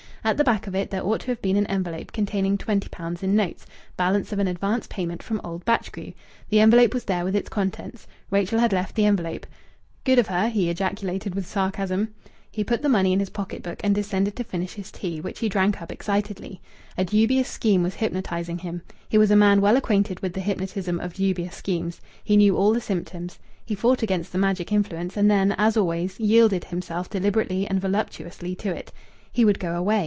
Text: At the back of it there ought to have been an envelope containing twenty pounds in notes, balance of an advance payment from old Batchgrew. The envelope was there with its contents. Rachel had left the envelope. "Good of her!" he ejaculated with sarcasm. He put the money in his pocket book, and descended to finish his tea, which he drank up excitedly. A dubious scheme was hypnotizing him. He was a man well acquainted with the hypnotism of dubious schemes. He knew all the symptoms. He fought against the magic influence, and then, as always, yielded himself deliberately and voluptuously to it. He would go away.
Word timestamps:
At 0.23 0.37
the 0.37 0.43
back 0.43 0.67
of 0.67 0.75
it 0.75 0.91
there 0.91 1.03
ought 1.03 1.21
to 1.21 1.27
have 1.31 1.41
been 1.41 1.55
an 1.57 1.65
envelope 1.65 2.11
containing 2.11 2.55
twenty 2.55 2.87
pounds 2.89 3.23
in 3.23 3.35
notes, 3.35 3.65
balance 3.97 4.31
of 4.31 4.37
an 4.37 4.47
advance 4.47 4.85
payment 4.85 5.23
from 5.23 5.41
old 5.43 5.65
Batchgrew. 5.65 6.13
The 6.49 6.59
envelope 6.59 6.93
was 6.93 7.05
there 7.05 7.25
with 7.25 7.35
its 7.35 7.49
contents. 7.49 8.05
Rachel 8.29 8.59
had 8.59 8.71
left 8.71 8.93
the 8.93 9.05
envelope. 9.07 9.47
"Good 10.03 10.19
of 10.19 10.27
her!" 10.27 10.47
he 10.49 10.69
ejaculated 10.69 11.33
with 11.33 11.47
sarcasm. 11.47 12.09
He 12.51 12.63
put 12.63 12.83
the 12.83 12.87
money 12.97 13.13
in 13.13 13.19
his 13.19 13.31
pocket 13.31 13.63
book, 13.63 13.79
and 13.83 13.95
descended 13.95 14.35
to 14.35 14.43
finish 14.43 14.73
his 14.73 14.91
tea, 14.91 15.19
which 15.21 15.39
he 15.39 15.49
drank 15.49 15.81
up 15.81 15.91
excitedly. 15.91 16.61
A 16.99 17.03
dubious 17.03 17.49
scheme 17.49 17.81
was 17.81 17.95
hypnotizing 17.95 18.59
him. 18.59 18.83
He 19.09 19.17
was 19.17 19.31
a 19.31 19.35
man 19.35 19.59
well 19.59 19.75
acquainted 19.75 20.19
with 20.19 20.33
the 20.33 20.41
hypnotism 20.41 20.99
of 20.99 21.15
dubious 21.15 21.55
schemes. 21.55 21.99
He 22.23 22.37
knew 22.37 22.55
all 22.55 22.73
the 22.73 22.79
symptoms. 22.79 23.39
He 23.65 23.73
fought 23.73 24.03
against 24.03 24.31
the 24.31 24.37
magic 24.37 24.71
influence, 24.71 25.17
and 25.17 25.31
then, 25.31 25.55
as 25.57 25.75
always, 25.75 26.19
yielded 26.19 26.65
himself 26.65 27.09
deliberately 27.09 27.65
and 27.67 27.81
voluptuously 27.81 28.53
to 28.57 28.69
it. 28.69 28.91
He 29.33 29.43
would 29.43 29.57
go 29.57 29.75
away. 29.75 29.99